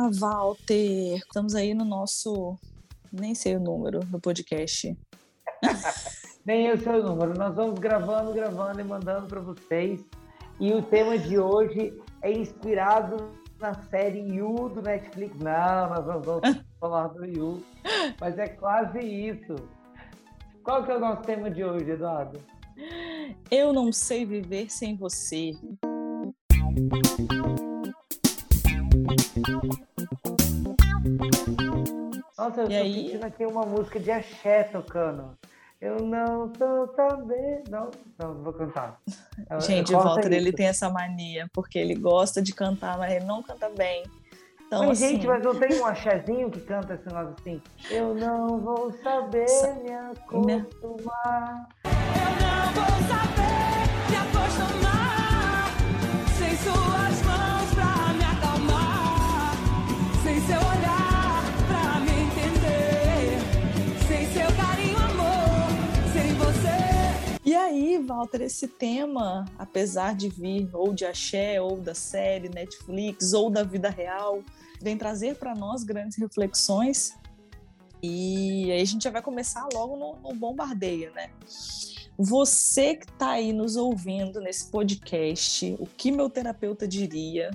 [0.00, 1.16] Olá, Walter!
[1.16, 2.56] Estamos aí no nosso.
[3.12, 4.96] Nem sei o número do podcast.
[6.42, 7.36] Nem eu sei o número.
[7.36, 10.02] Nós vamos gravando, gravando e mandando para vocês.
[10.58, 11.92] E o tema de hoje
[12.22, 15.36] é inspirado na série You do Netflix.
[15.36, 17.62] Não, nós não vamos falar do You,
[18.18, 19.54] mas é quase isso.
[20.64, 22.40] Qual que é o nosso tema de hoje, Eduardo?
[23.50, 25.52] Eu não sei viver sem você.
[32.38, 32.94] Nossa, eu e tô aí...
[32.94, 35.36] sentindo aqui uma música de axé tocando.
[35.80, 37.64] Eu não tô também.
[37.70, 39.00] Não, não, não vou cantar.
[39.60, 43.42] Gente, o Walter, ele tem essa mania, porque ele gosta de cantar, mas ele não
[43.42, 44.02] canta bem.
[44.66, 45.14] Então, mas, assim...
[45.14, 47.62] gente, mas não tem um axézinho que canta esse negócio assim?
[47.90, 51.68] Eu não vou saber Sa me acostumar.
[51.84, 51.90] Eu
[52.40, 53.39] não vou saber
[67.90, 73.50] aí, Walter, esse tema, apesar de vir ou de axé, ou da série Netflix, ou
[73.50, 74.42] da vida real,
[74.80, 77.14] vem trazer para nós grandes reflexões.
[78.02, 81.30] E aí a gente já vai começar logo no, no bombardeio, né?
[82.16, 87.50] Você que está aí nos ouvindo nesse podcast, o que meu terapeuta diria?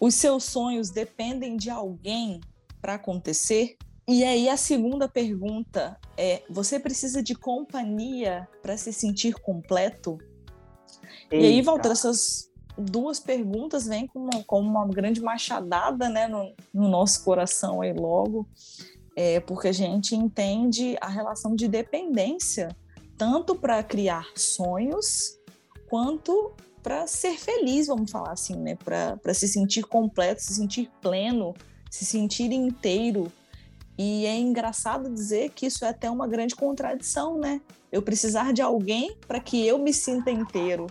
[0.00, 2.40] Os seus sonhos dependem de alguém
[2.80, 3.76] para acontecer?
[4.06, 10.18] E aí a segunda pergunta é: você precisa de companhia para se sentir completo?
[11.30, 11.36] Eita.
[11.36, 16.54] E aí, Walter, essas duas perguntas vêm como uma, com uma grande machadada né, no,
[16.72, 18.48] no nosso coração aí logo,
[19.16, 22.76] é, porque a gente entende a relação de dependência,
[23.16, 25.38] tanto para criar sonhos,
[25.88, 26.52] quanto
[26.82, 28.76] para ser feliz, vamos falar assim, né?
[28.76, 31.54] Para se sentir completo, se sentir pleno,
[31.90, 33.32] se sentir inteiro.
[33.96, 37.60] E é engraçado dizer que isso é até uma grande contradição, né?
[37.92, 40.86] Eu precisar de alguém para que eu me sinta inteiro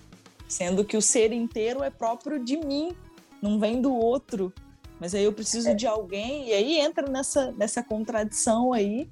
[0.53, 2.95] sendo que o ser inteiro é próprio de mim,
[3.41, 4.53] não vem do outro.
[4.99, 5.73] Mas aí eu preciso é.
[5.73, 9.09] de alguém, e aí entra nessa, nessa contradição aí.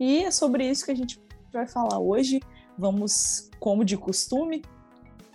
[0.00, 1.20] E é sobre isso que a gente
[1.52, 2.40] vai falar hoje.
[2.76, 4.62] Vamos, como de costume,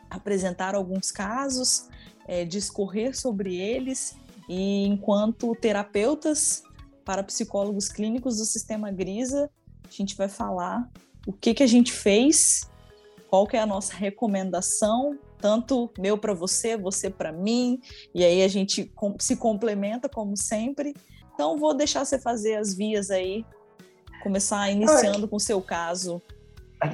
[0.09, 1.87] apresentar alguns casos,
[2.27, 4.15] é, discorrer sobre eles,
[4.49, 6.63] e enquanto terapeutas
[7.03, 9.49] para psicólogos clínicos do sistema Grisa,
[9.87, 10.89] a gente vai falar
[11.27, 12.69] o que, que a gente fez,
[13.29, 17.81] qual que é a nossa recomendação tanto meu para você, você para mim,
[18.15, 20.93] e aí a gente se complementa como sempre.
[21.33, 23.45] Então vou deixar você fazer as vias aí,
[24.23, 26.21] começar iniciando com o seu caso.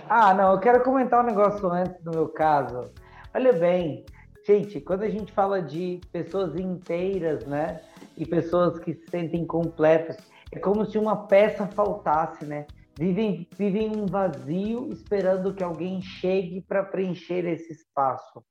[0.09, 2.89] Ah, não, eu quero comentar um negócio antes do meu caso.
[3.35, 4.03] Olha bem,
[4.47, 7.81] gente, quando a gente fala de pessoas inteiras, né,
[8.19, 10.17] e pessoas que se sentem completas,
[10.51, 12.67] é como se uma peça faltasse, né?
[12.99, 18.43] vivem, vivem um vazio esperando que alguém chegue para preencher esse espaço.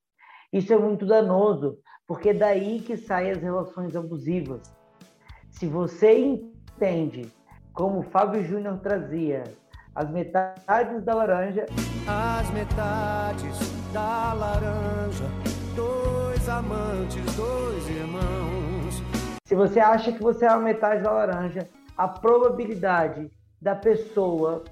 [0.51, 4.63] Isso é muito danoso, porque é daí que saem as relações abusivas.
[5.51, 7.31] Se você entende,
[7.75, 9.45] como o Fábio Júnior trazia,
[9.95, 11.67] as metades da laranja.
[12.07, 15.25] As metades da laranja,
[15.77, 18.58] dois amantes, dois irmãos.
[19.49, 21.67] Se você acha que você é a metade da laranja,
[21.97, 24.63] a probabilidade da pessoa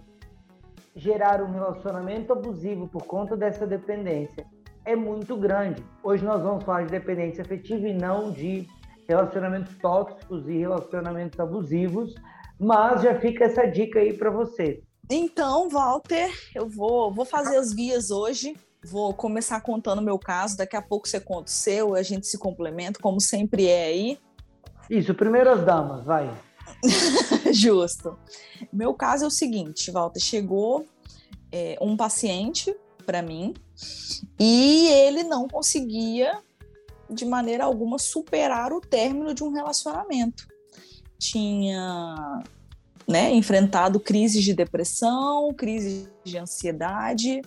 [0.94, 4.44] gerar um relacionamento abusivo por conta dessa dependência
[4.84, 5.82] é muito grande.
[6.02, 8.68] Hoje nós vamos falar de dependência afetiva e não de
[9.08, 12.14] relacionamentos tóxicos e relacionamentos abusivos,
[12.60, 14.82] mas já fica essa dica aí para você.
[15.08, 18.54] Então, Walter, eu vou, vou fazer as vias hoje.
[18.84, 22.26] Vou começar contando o meu caso, daqui a pouco você conta o seu, a gente
[22.26, 24.25] se complementa, como sempre é aí.
[24.90, 26.30] Isso, primeiras damas, vai.
[27.52, 28.18] Justo.
[28.72, 30.86] Meu caso é o seguinte, Walter, chegou
[31.50, 32.74] é, um paciente
[33.04, 33.54] para mim
[34.38, 36.38] e ele não conseguia
[37.08, 40.46] de maneira alguma superar o término de um relacionamento.
[41.18, 42.42] Tinha
[43.06, 47.42] né, enfrentado crises de depressão, crises de ansiedade,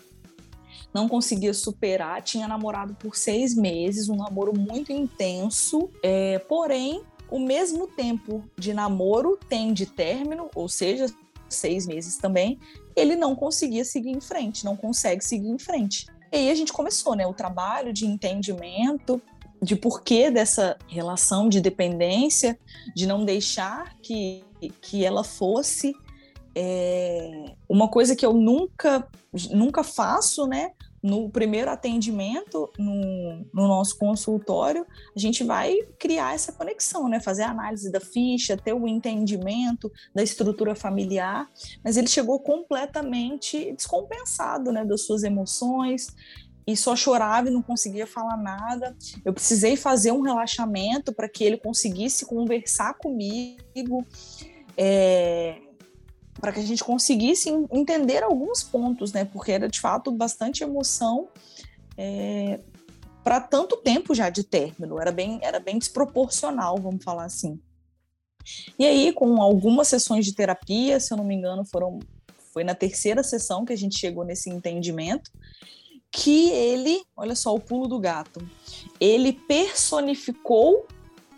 [0.94, 7.40] não conseguia superar, tinha namorado por seis meses, um namoro muito intenso, é, porém o
[7.40, 11.08] mesmo tempo de namoro tem de término, ou seja,
[11.48, 12.60] seis meses também,
[12.96, 16.06] ele não conseguia seguir em frente, não consegue seguir em frente.
[16.32, 19.22] E aí a gente começou, né, o trabalho de entendimento
[19.62, 22.58] de porquê dessa relação de dependência,
[22.96, 24.44] de não deixar que,
[24.82, 25.94] que ela fosse
[26.56, 29.08] é, uma coisa que eu nunca,
[29.52, 30.72] nunca faço, né?
[31.02, 34.86] No primeiro atendimento, no, no, nosso consultório,
[35.16, 37.20] a gente vai criar essa conexão, né?
[37.20, 41.48] Fazer a análise da ficha, ter o entendimento da estrutura familiar,
[41.84, 44.84] mas ele chegou completamente descompensado, né?
[44.84, 46.08] Das suas emoções
[46.68, 48.96] e só chorava e não conseguia falar nada.
[49.26, 54.06] Eu precisei fazer um relaxamento para que ele conseguisse conversar comigo.
[54.78, 55.60] É,
[56.40, 59.26] para que a gente conseguisse entender alguns pontos, né?
[59.26, 61.28] Porque era de fato bastante emoção
[61.98, 62.60] é,
[63.24, 67.60] para tanto tempo já de término, era bem, era bem desproporcional, vamos falar assim.
[68.78, 72.00] E aí, com algumas sessões de terapia, se eu não me engano, foram
[72.52, 75.32] foi na terceira sessão que a gente chegou nesse entendimento
[76.12, 78.42] que ele, olha só o pulo do gato,
[79.00, 80.88] ele personificou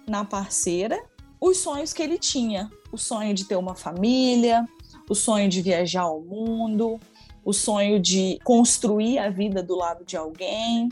[0.07, 0.98] na parceira
[1.39, 4.65] os sonhos que ele tinha, o sonho de ter uma família,
[5.11, 6.97] o sonho de viajar ao mundo,
[7.43, 10.87] o sonho de construir a vida do lado de alguém.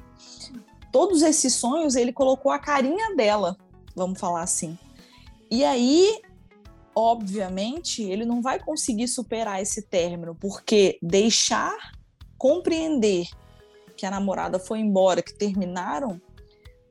[0.91, 3.55] Todos esses sonhos ele colocou a carinha dela,
[3.95, 4.77] vamos falar assim.
[5.49, 6.19] E aí,
[6.93, 11.77] obviamente, ele não vai conseguir superar esse término, porque deixar
[12.37, 13.25] compreender
[13.95, 16.19] que a namorada foi embora, que terminaram,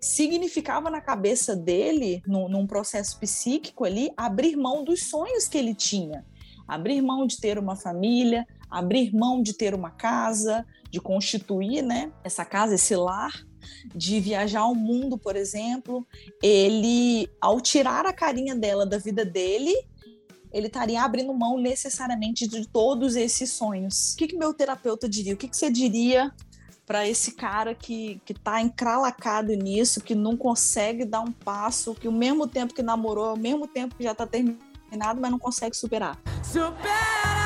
[0.01, 6.25] significava na cabeça dele, num, processo psíquico ali, abrir mão dos sonhos que ele tinha
[6.69, 12.13] abrir mão de ter uma família, abrir mão de ter uma casa, de constituir, né,
[12.23, 13.33] essa casa, esse lar,
[13.95, 16.07] de viajar ao mundo, por exemplo,
[16.43, 19.75] ele, ao tirar a carinha dela da vida dele,
[20.53, 24.13] ele estaria abrindo mão necessariamente de todos esses sonhos.
[24.13, 25.35] O que, que meu terapeuta diria?
[25.35, 26.33] O que, que você diria
[26.87, 32.09] para esse cara que, que tá encralacado nisso, que não consegue dar um passo, que
[32.09, 35.39] o mesmo tempo que namorou, ao mesmo tempo que já está terminando nada, mas não
[35.39, 36.17] consegue superar.
[36.43, 37.39] Supera!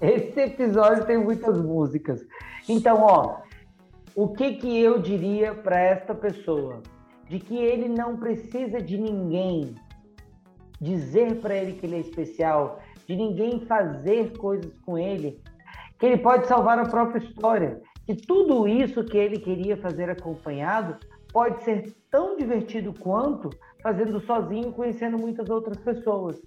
[0.00, 2.26] Esse episódio tem muitas músicas.
[2.68, 3.36] Então, ó,
[4.16, 6.82] o que que eu diria para esta pessoa?
[7.28, 9.76] De que ele não precisa de ninguém
[10.80, 15.40] dizer para ele que ele é especial, de ninguém fazer coisas com ele,
[16.00, 17.80] que ele pode salvar a própria história.
[18.04, 20.98] Que tudo isso que ele queria fazer acompanhado
[21.32, 23.50] pode ser tão divertido quanto
[23.82, 26.40] fazendo sozinho, conhecendo muitas outras pessoas.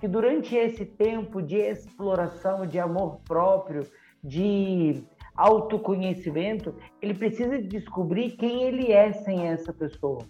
[0.00, 3.86] Que durante esse tempo de exploração, de amor próprio,
[4.24, 5.04] de
[5.36, 10.20] autoconhecimento, ele precisa descobrir quem ele é sem essa pessoa.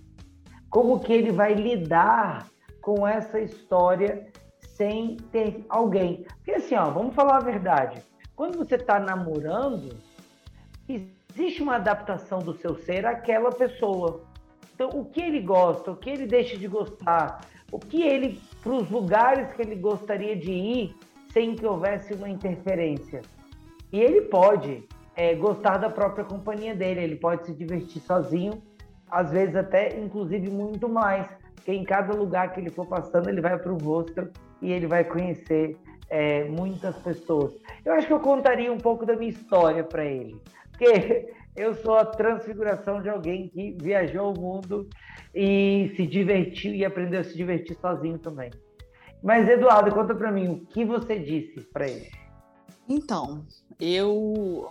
[0.68, 2.48] Como que ele vai lidar
[2.80, 4.28] com essa história
[4.58, 6.24] sem ter alguém.
[6.36, 8.02] Porque assim, ó, vamos falar a verdade.
[8.34, 9.96] Quando você está namorando,
[11.30, 14.22] existe uma adaptação do seu ser àquela pessoa.
[14.74, 17.40] Então, o que ele gosta, o que ele deixa de gostar,
[17.70, 20.96] o que ele, para os lugares que ele gostaria de ir,
[21.32, 23.22] sem que houvesse uma interferência.
[23.92, 24.84] E ele pode
[25.14, 28.62] é, gostar da própria companhia dele, ele pode se divertir sozinho,
[29.08, 33.40] às vezes até, inclusive, muito mais, porque em cada lugar que ele for passando, ele
[33.40, 34.28] vai para o hostel
[34.62, 35.76] e ele vai conhecer
[36.08, 37.54] é, muitas pessoas.
[37.84, 40.40] Eu acho que eu contaria um pouco da minha história para ele
[40.80, 44.88] porque eu sou a transfiguração de alguém que viajou o mundo
[45.34, 48.50] e se divertiu e aprendeu a se divertir sozinho também.
[49.22, 52.10] Mas Eduardo, conta para mim o que você disse para ele.
[52.88, 53.44] Então,
[53.78, 54.70] eu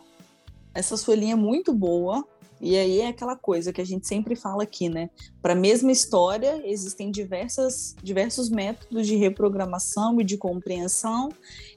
[0.73, 2.27] essa sua linha é muito boa.
[2.61, 5.09] E aí é aquela coisa que a gente sempre fala aqui, né?
[5.41, 11.29] Para a mesma história, existem diversas, diversos métodos de reprogramação e de compreensão,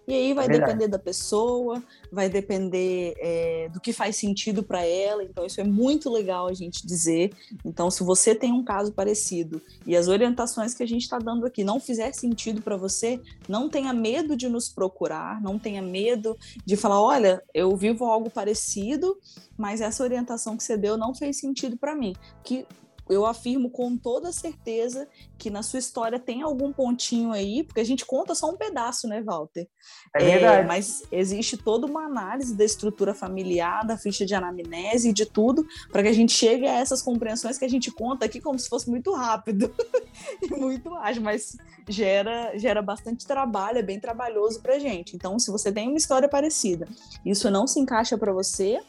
[0.06, 4.84] e aí vai é depender da pessoa, vai depender é, do que faz sentido para
[4.84, 5.22] ela.
[5.22, 7.32] Então, isso é muito legal a gente dizer.
[7.64, 11.46] Então, se você tem um caso parecido e as orientações que a gente está dando
[11.46, 16.36] aqui não fizer sentido para você, não tenha medo de nos procurar, não tenha medo
[16.66, 19.16] de falar: olha, eu vivo algo parecido,
[19.62, 22.16] mas essa orientação que você deu não fez sentido para mim.
[22.42, 22.66] Que
[23.08, 27.84] eu afirmo com toda certeza que na sua história tem algum pontinho aí, porque a
[27.84, 29.68] gente conta só um pedaço, né, Walter?
[30.16, 30.62] É verdade.
[30.62, 35.26] É, mas existe toda uma análise da estrutura familiar, da ficha de anamnese e de
[35.26, 38.58] tudo, para que a gente chegue a essas compreensões que a gente conta aqui como
[38.58, 39.72] se fosse muito rápido
[40.42, 41.56] e muito ágil, mas
[41.88, 45.14] gera, gera bastante trabalho, é bem trabalhoso para gente.
[45.14, 46.88] Então, se você tem uma história parecida,
[47.24, 48.80] isso não se encaixa para você,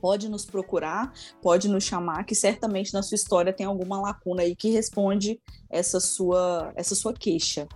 [0.00, 4.56] pode nos procurar, pode nos chamar, que certamente na sua história tem alguma lacuna aí
[4.56, 7.68] que responde essa sua, essa sua queixa.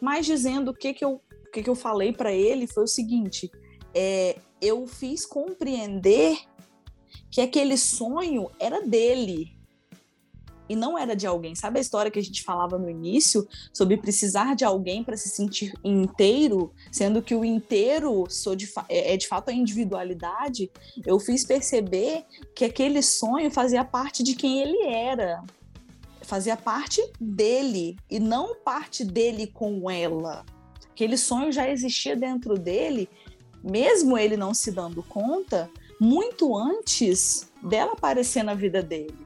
[0.00, 1.20] Mas dizendo o que, que, eu,
[1.52, 3.50] que, que eu falei para ele foi o seguinte:
[3.94, 6.38] é, eu fiz compreender
[7.30, 9.55] que aquele sonho era dele.
[10.68, 11.54] E não era de alguém.
[11.54, 15.28] Sabe a história que a gente falava no início sobre precisar de alguém para se
[15.28, 18.24] sentir inteiro, sendo que o inteiro
[18.56, 20.70] de é, é de fato a individualidade?
[21.04, 25.42] Eu fiz perceber que aquele sonho fazia parte de quem ele era,
[26.22, 30.44] fazia parte dele e não parte dele com ela.
[30.90, 33.08] Aquele sonho já existia dentro dele,
[33.62, 35.70] mesmo ele não se dando conta,
[36.00, 39.25] muito antes dela aparecer na vida dele.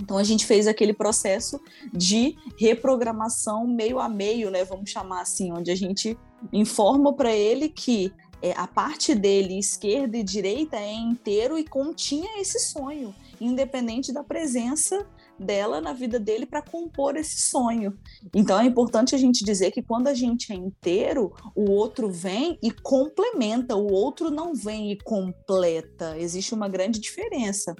[0.00, 1.60] Então a gente fez aquele processo
[1.92, 4.64] de reprogramação meio a meio, né?
[4.64, 6.16] Vamos chamar assim, onde a gente
[6.52, 8.12] informa para ele que
[8.42, 14.22] é, a parte dele, esquerda e direita, é inteiro e continha esse sonho, independente da
[14.22, 15.06] presença
[15.38, 17.98] dela na vida dele para compor esse sonho.
[18.34, 22.58] Então é importante a gente dizer que quando a gente é inteiro, o outro vem
[22.62, 26.16] e complementa, o outro não vem e completa.
[26.18, 27.74] Existe uma grande diferença.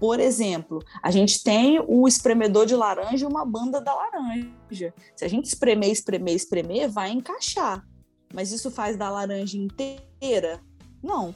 [0.00, 4.94] Por exemplo, a gente tem o espremedor de laranja e uma banda da laranja.
[5.14, 7.86] Se a gente espremer, espremer, espremer, vai encaixar.
[8.32, 10.62] Mas isso faz da laranja inteira?
[11.02, 11.34] Não.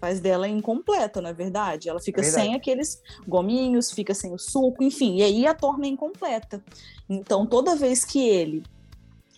[0.00, 1.90] Faz dela incompleta, não é verdade?
[1.90, 2.46] Ela fica é verdade.
[2.46, 6.64] sem aqueles gominhos, fica sem o suco, enfim, e aí a torna incompleta.
[7.08, 8.62] Então, toda vez que ele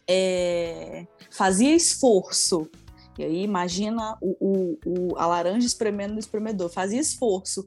[0.09, 2.71] é, fazia esforço
[3.19, 7.67] e aí imagina o, o, o, a laranja espremendo no espremedor, fazia esforço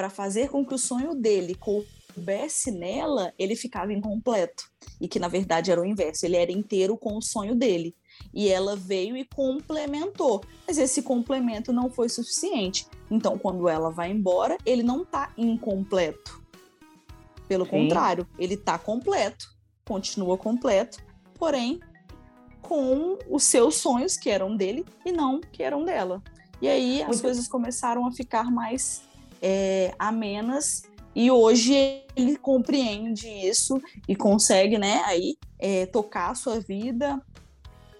[0.00, 4.64] para fazer com que o sonho dele coubesse nela, ele ficava incompleto.
[4.98, 7.94] E que na verdade era o inverso, ele era inteiro com o sonho dele.
[8.32, 10.42] E ela veio e complementou.
[10.66, 12.86] Mas esse complemento não foi suficiente.
[13.10, 16.42] Então, quando ela vai embora, ele não está incompleto.
[17.46, 17.70] Pelo Sim.
[17.70, 19.54] contrário, ele está completo,
[19.86, 20.96] continua completo,
[21.34, 21.78] porém
[22.62, 26.22] com os seus sonhos que eram dele e não que eram dela.
[26.62, 27.20] E aí as Muito...
[27.20, 29.09] coisas começaram a ficar mais
[29.42, 30.82] é, amenas
[31.14, 37.20] e hoje ele compreende isso e consegue, né, aí é, tocar a sua vida,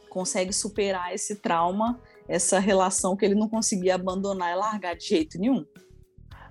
[0.08, 5.38] consegue superar esse trauma, essa relação que ele não conseguia abandonar e largar de jeito
[5.38, 5.64] nenhum.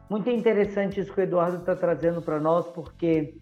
[0.10, 3.36] Muito interessante isso que o Eduardo está trazendo para nós, porque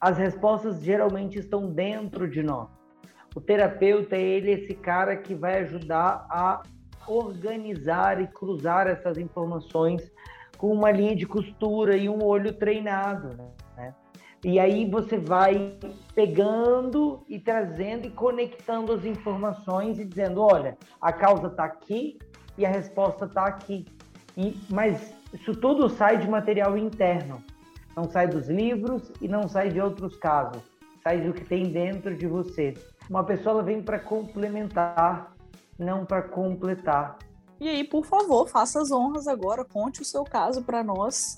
[0.00, 2.68] as respostas geralmente estão dentro de nós.
[3.34, 6.62] O terapeuta é ele esse cara que vai ajudar a
[7.06, 10.10] organizar e cruzar essas informações
[10.60, 13.34] com uma linha de costura e um olho treinado,
[13.74, 13.94] né?
[14.44, 15.78] E aí você vai
[16.14, 22.18] pegando e trazendo e conectando as informações e dizendo, olha, a causa está aqui
[22.58, 23.86] e a resposta está aqui.
[24.36, 27.42] E, mas isso tudo sai de material interno,
[27.96, 30.62] não sai dos livros e não sai de outros casos,
[31.02, 32.74] sai do que tem dentro de você.
[33.08, 35.34] Uma pessoa vem para complementar,
[35.78, 37.16] não para completar.
[37.60, 41.36] E aí, por favor, faça as honras agora, conte o seu caso para nós.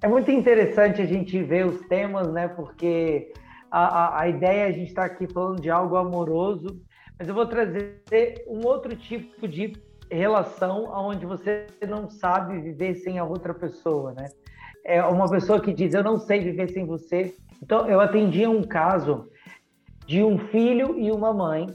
[0.00, 2.46] É muito interessante a gente ver os temas, né?
[2.46, 3.32] Porque
[3.68, 6.80] a, a, a ideia é a gente estar tá aqui falando de algo amoroso,
[7.18, 8.00] mas eu vou trazer
[8.46, 9.72] um outro tipo de
[10.08, 14.28] relação onde você não sabe viver sem a outra pessoa, né?
[14.84, 17.34] É uma pessoa que diz: Eu não sei viver sem você.
[17.60, 19.28] Então, eu atendi um caso
[20.06, 21.66] de um filho e uma mãe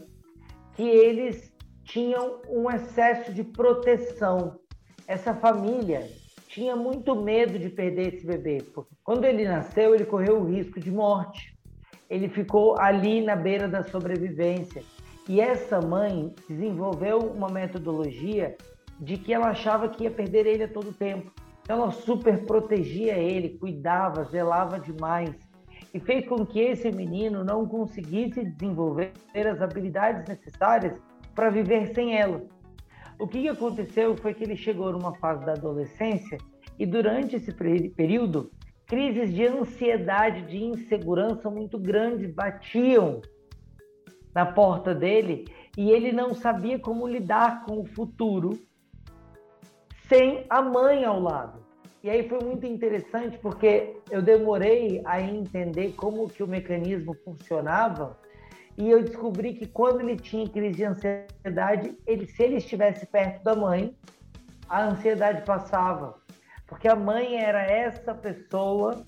[0.74, 1.51] que eles
[1.84, 4.60] tinham um excesso de proteção.
[5.08, 6.10] Essa família
[6.48, 8.64] tinha muito medo de perder esse bebê.
[8.74, 11.58] Porque quando ele nasceu, ele correu o risco de morte.
[12.10, 14.84] Ele ficou ali na beira da sobrevivência.
[15.30, 18.56] E essa mãe desenvolveu uma metodologia
[19.00, 21.32] de que ela achava que ia perder ele a todo tempo.
[21.62, 25.34] Então ela super protegia ele, cuidava, zelava demais
[25.94, 31.00] e fez com que esse menino não conseguisse desenvolver as habilidades necessárias
[31.36, 32.44] para viver sem ela.
[33.20, 36.38] O que aconteceu foi que ele chegou numa fase da adolescência
[36.80, 38.52] e durante esse período,
[38.88, 43.22] crises de ansiedade, de insegurança muito grandes batiam
[44.34, 45.46] na porta dele
[45.78, 48.60] e ele não sabia como lidar com o futuro
[50.08, 51.62] sem a mãe ao lado.
[52.04, 58.18] E aí foi muito interessante porque eu demorei a entender como que o mecanismo funcionava
[58.78, 63.44] e eu descobri que quando ele tinha crise de ansiedade, ele, se ele estivesse perto
[63.44, 63.96] da mãe,
[64.70, 66.16] a ansiedade passava.
[66.66, 69.04] Porque a mãe era essa pessoa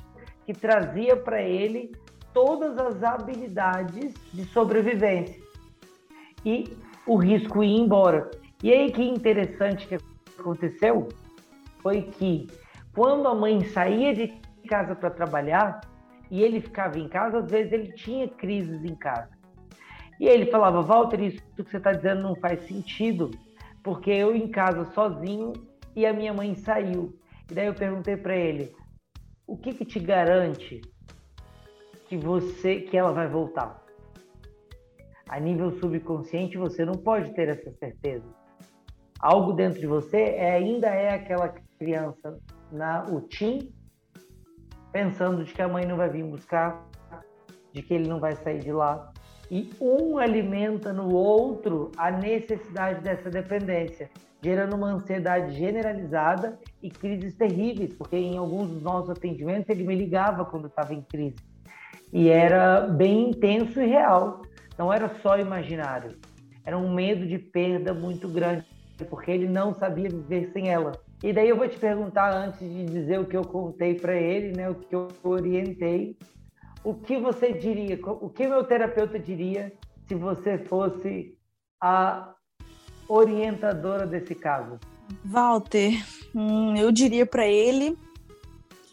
[0.45, 1.93] que trazia para ele
[2.33, 5.41] todas as habilidades de sobrevivência.
[6.45, 6.75] E
[7.07, 8.29] o risco ia embora.
[8.61, 9.97] E aí que interessante que
[10.37, 11.07] aconteceu
[11.81, 12.47] foi que
[12.93, 14.27] quando a mãe saía de
[14.67, 15.81] casa para trabalhar
[16.29, 19.29] e ele ficava em casa, às vezes ele tinha crises em casa.
[20.23, 23.29] E ele falava, Walter, isso que você está dizendo não faz sentido,
[23.83, 25.51] porque eu em casa sozinho
[25.93, 27.13] e a minha mãe saiu.
[27.51, 28.73] E daí eu perguntei para ele,
[29.45, 30.79] o que, que te garante
[32.07, 33.83] que você que ela vai voltar?
[35.27, 38.23] A nível subconsciente você não pode ter essa certeza.
[39.19, 42.39] Algo dentro de você é, ainda é aquela criança
[42.71, 43.73] na UTIM
[44.89, 46.81] pensando de que a mãe não vai vir buscar,
[47.73, 49.11] de que ele não vai sair de lá.
[49.51, 54.09] E um alimenta no outro a necessidade dessa dependência,
[54.41, 59.95] gerando uma ansiedade generalizada e crises terríveis, porque em alguns dos nossos atendimentos ele me
[59.95, 61.35] ligava quando estava em crise.
[62.11, 64.41] E era bem intenso e real,
[64.77, 66.17] não era só imaginário.
[66.65, 68.65] Era um medo de perda muito grande,
[69.09, 70.93] porque ele não sabia viver sem ela.
[71.23, 74.55] E daí eu vou te perguntar antes de dizer o que eu contei para ele,
[74.55, 76.17] né, o que eu orientei,
[76.83, 79.73] o que você diria, o que meu terapeuta diria
[80.07, 81.37] se você fosse
[81.81, 82.33] a
[83.07, 84.79] orientadora desse caso?
[85.23, 85.93] Walter,
[86.33, 87.97] hum, eu diria para ele,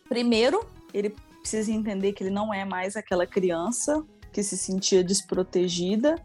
[0.09, 6.17] primeiro, ele precisa entender que ele não é mais aquela criança que se sentia desprotegida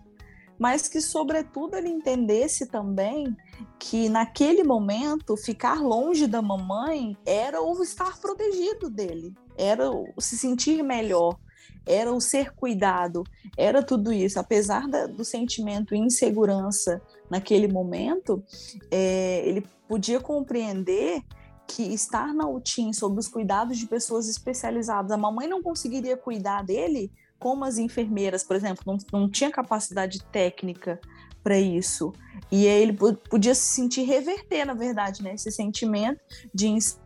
[0.57, 3.35] mas que, sobretudo, ele entendesse também
[3.77, 10.37] que, naquele momento, ficar longe da mamãe era o estar protegido dele, era o se
[10.37, 11.37] sentir melhor,
[11.85, 13.23] era o ser cuidado,
[13.57, 14.39] era tudo isso.
[14.39, 18.43] Apesar da, do sentimento de insegurança naquele momento,
[18.91, 21.21] é, ele podia compreender
[21.67, 26.63] que estar na UTIM sob os cuidados de pessoas especializadas, a mamãe não conseguiria cuidar
[26.63, 30.99] dele como as enfermeiras, por exemplo, não, não tinha capacidade técnica
[31.43, 32.11] para isso.
[32.51, 32.97] E aí ele
[33.29, 36.19] podia se sentir reverter, na verdade, né, esse sentimento
[36.53, 37.04] de insegurança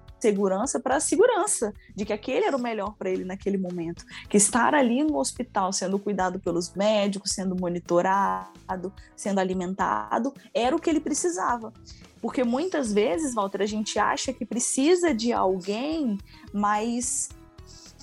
[0.80, 4.06] para a segurança, de que aquele era o melhor para ele naquele momento.
[4.28, 10.80] Que estar ali no hospital, sendo cuidado pelos médicos, sendo monitorado, sendo alimentado, era o
[10.80, 11.74] que ele precisava.
[12.22, 16.18] Porque muitas vezes, Walter, a gente acha que precisa de alguém,
[16.54, 17.30] mas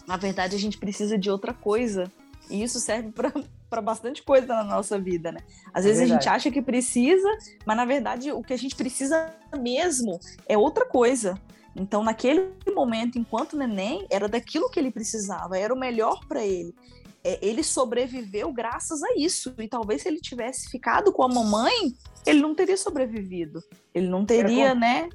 [0.07, 2.11] na verdade, a gente precisa de outra coisa.
[2.49, 3.33] E isso serve para
[3.83, 5.41] bastante coisa na nossa vida, né?
[5.75, 7.29] Às é vezes a gente acha que precisa,
[7.67, 11.39] mas na verdade o que a gente precisa mesmo é outra coisa.
[11.79, 16.75] Então, naquele momento, enquanto neném, era daquilo que ele precisava, era o melhor para ele.
[17.23, 19.55] É, ele sobreviveu graças a isso.
[19.59, 21.93] E talvez se ele tivesse ficado com a mamãe,
[22.27, 23.61] ele não teria sobrevivido.
[23.95, 25.09] Ele não teria, quero né?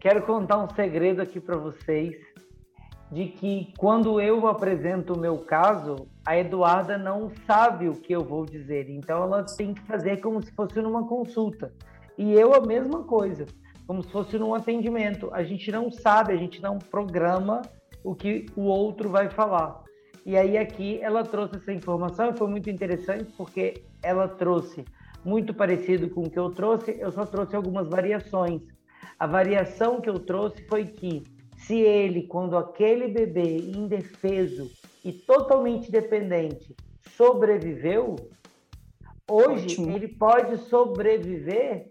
[0.00, 2.14] Quero contar um segredo aqui para vocês
[3.10, 8.24] de que quando eu apresento o meu caso, a Eduarda não sabe o que eu
[8.24, 11.72] vou dizer, então ela tem que fazer como se fosse numa consulta.
[12.18, 13.46] E eu a mesma coisa,
[13.86, 15.30] como se fosse num atendimento.
[15.32, 17.62] A gente não sabe, a gente não programa
[18.02, 19.82] o que o outro vai falar.
[20.24, 24.84] E aí aqui ela trouxe essa informação e foi muito interessante porque ela trouxe
[25.24, 28.62] muito parecido com o que eu trouxe, eu só trouxe algumas variações.
[29.18, 31.24] A variação que eu trouxe foi que
[31.56, 34.70] se ele, quando aquele bebê indefeso
[35.04, 36.76] e totalmente dependente
[37.16, 38.16] sobreviveu,
[39.28, 39.96] hoje Ótimo.
[39.96, 41.90] ele pode sobreviver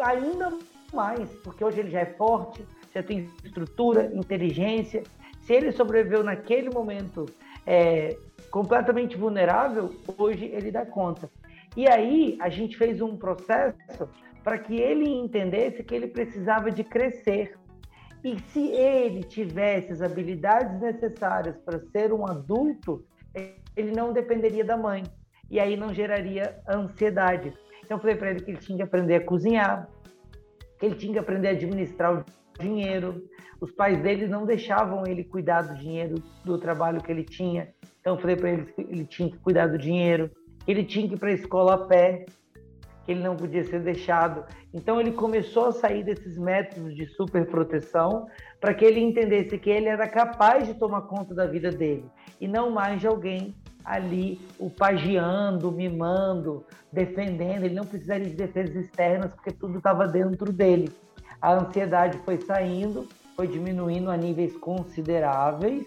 [0.00, 0.52] ainda
[0.92, 5.02] mais, porque hoje ele já é forte, já tem estrutura, inteligência.
[5.42, 7.26] Se ele sobreviveu naquele momento
[7.66, 8.16] é,
[8.50, 11.30] completamente vulnerável, hoje ele dá conta.
[11.76, 14.08] E aí a gente fez um processo
[14.42, 17.58] para que ele entendesse que ele precisava de crescer.
[18.22, 23.04] E se ele tivesse as habilidades necessárias para ser um adulto,
[23.76, 25.02] ele não dependeria da mãe.
[25.50, 27.52] E aí não geraria ansiedade.
[27.84, 29.88] Então eu falei para ele que ele tinha que aprender a cozinhar,
[30.78, 32.24] que ele tinha que aprender a administrar o
[32.58, 33.22] dinheiro.
[33.60, 37.68] Os pais dele não deixavam ele cuidar do dinheiro, do trabalho que ele tinha.
[38.00, 40.30] Então eu falei para ele que ele tinha que cuidar do dinheiro,
[40.64, 42.24] que ele tinha que ir para a escola a pé,
[43.04, 44.44] que ele não podia ser deixado.
[44.72, 48.26] Então ele começou a sair desses métodos de superproteção
[48.60, 52.06] para que ele entendesse que ele era capaz de tomar conta da vida dele
[52.40, 57.64] e não mais de alguém ali o pagiando, mimando, defendendo.
[57.64, 60.92] Ele não precisaria de defesas externas porque tudo estava dentro dele.
[61.40, 65.86] A ansiedade foi saindo, foi diminuindo a níveis consideráveis.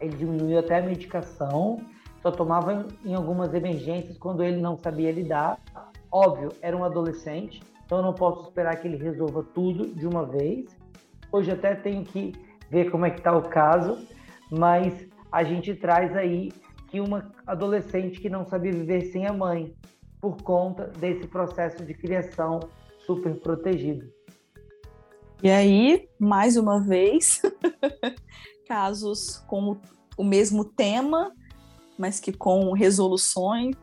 [0.00, 1.80] Ele diminuiu até a medicação
[2.22, 5.58] só tomava em algumas emergências quando ele não sabia lidar.
[6.10, 10.24] Óbvio, era um adolescente, então eu não posso esperar que ele resolva tudo de uma
[10.24, 10.66] vez.
[11.30, 12.32] Hoje até tenho que
[12.70, 13.98] ver como é que está o caso,
[14.50, 16.52] mas a gente traz aí
[16.88, 19.74] que uma adolescente que não sabia viver sem a mãe,
[20.20, 22.60] por conta desse processo de criação
[23.06, 24.10] super protegido.
[25.42, 27.40] E aí, mais uma vez,
[28.66, 29.76] casos com
[30.16, 31.32] o mesmo tema,
[31.96, 33.76] mas que com resoluções,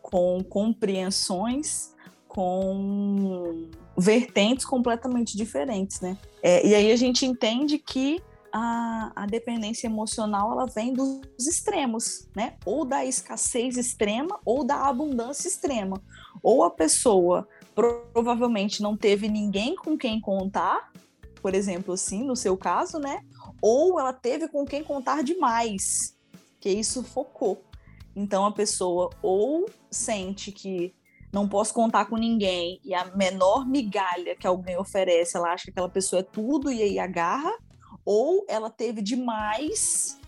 [0.00, 1.92] com compreensões,
[2.28, 6.16] com vertentes completamente diferentes, né?
[6.42, 8.22] É, e aí a gente entende que
[8.56, 12.54] a, a dependência emocional ela vem dos extremos, né?
[12.64, 16.00] Ou da escassez extrema ou da abundância extrema.
[16.40, 20.92] Ou a pessoa provavelmente não teve ninguém com quem contar,
[21.42, 23.22] por exemplo, assim, no seu caso, né?
[23.60, 26.16] Ou ela teve com quem contar demais,
[26.60, 27.60] que isso focou.
[28.14, 30.94] Então a pessoa ou sente que
[31.32, 35.70] não posso contar com ninguém e a menor migalha que alguém oferece, ela acha que
[35.70, 37.50] aquela pessoa é tudo e aí agarra,
[38.04, 40.18] ou ela teve demais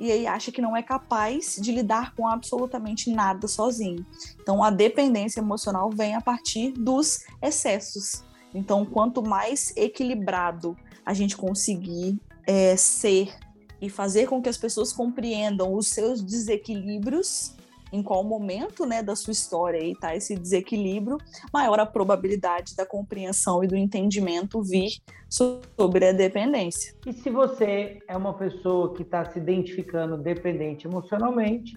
[0.00, 4.04] e aí acha que não é capaz de lidar com absolutamente nada sozinho.
[4.40, 8.24] Então a dependência emocional vem a partir dos excessos.
[8.52, 13.34] Então quanto mais equilibrado a gente conseguir é, ser
[13.80, 17.54] e fazer com que as pessoas compreendam os seus desequilíbrios,
[17.94, 21.16] em qual momento né, da sua história está esse desequilíbrio,
[21.52, 24.90] maior a probabilidade da compreensão e do entendimento vir
[25.28, 26.92] sobre a dependência.
[27.06, 31.72] E se você é uma pessoa que está se identificando dependente emocionalmente,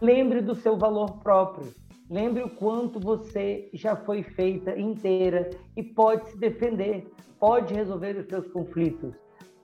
[0.00, 1.72] lembre do seu valor próprio.
[2.10, 8.26] Lembre o quanto você já foi feita inteira e pode se defender, pode resolver os
[8.26, 9.14] seus conflitos.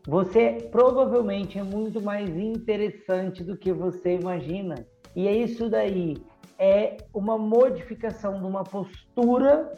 [0.06, 4.86] Você provavelmente é muito mais interessante do que você imagina.
[5.14, 6.16] E é isso daí,
[6.58, 9.74] é uma modificação de uma postura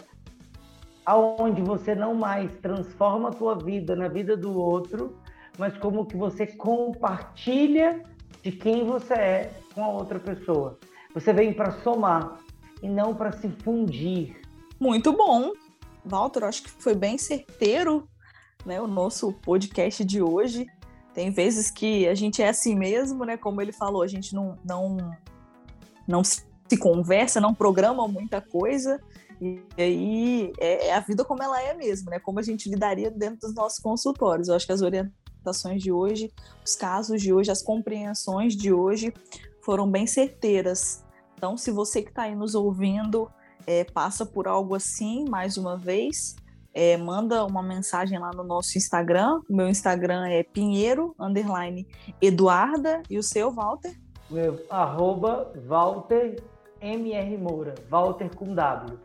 [1.04, 5.16] aonde você não mais transforma a tua vida na vida do outro,
[5.58, 8.02] mas como que você compartilha
[8.42, 10.78] de quem você é com a outra pessoa.
[11.14, 12.38] Você vem para somar
[12.82, 14.40] e não para se fundir.
[14.78, 15.52] Muito bom.
[16.04, 18.08] Walter, acho que foi bem certeiro
[18.64, 20.66] né, o nosso podcast de hoje.
[21.12, 23.36] Tem vezes que a gente é assim mesmo, né?
[23.36, 24.96] Como ele falou, a gente não, não
[26.06, 26.42] não se
[26.78, 29.00] conversa, não programa muita coisa,
[29.40, 32.18] e aí é, é, a vida como ela é mesmo, né?
[32.18, 34.48] Como a gente lidaria dentro dos nossos consultórios.
[34.48, 36.30] Eu acho que as orientações de hoje,
[36.64, 39.12] os casos de hoje, as compreensões de hoje
[39.62, 41.02] foram bem certeiras.
[41.34, 43.30] Então, se você que está aí nos ouvindo
[43.66, 46.36] é, passa por algo assim, mais uma vez,
[46.72, 49.40] é, manda uma mensagem lá no nosso Instagram.
[49.48, 51.86] O meu Instagram é Pinheiro, underline
[52.20, 53.98] Eduarda, e o seu, Walter?
[54.30, 56.42] Meu, arroba Walter
[56.80, 58.98] MR Moura, Walter com W.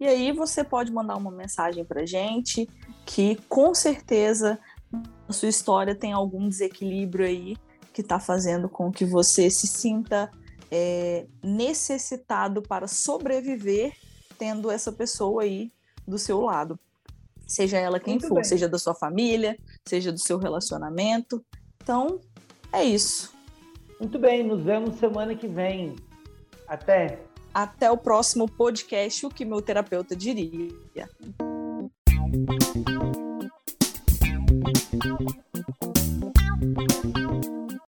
[0.00, 2.68] E aí você pode mandar uma mensagem para gente
[3.04, 4.58] que com certeza
[5.28, 7.56] a sua história tem algum desequilíbrio aí
[7.92, 10.30] que está fazendo com que você se sinta
[10.70, 13.92] é, necessitado para sobreviver
[14.38, 15.72] tendo essa pessoa aí
[16.08, 16.78] do seu lado.
[17.46, 18.44] Seja ela quem Muito for, bem.
[18.44, 21.44] seja da sua família, seja do seu relacionamento.
[21.82, 22.20] Então,
[22.72, 23.32] é isso.
[23.98, 25.96] Muito bem, nos vemos semana que vem.
[26.66, 27.20] Até.
[27.54, 31.08] Até o próximo podcast, o que meu terapeuta diria.